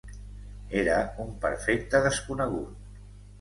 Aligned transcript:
Era 0.79 0.95
un 1.25 1.29
perfecte 1.43 2.01
desconegut. 2.07 2.97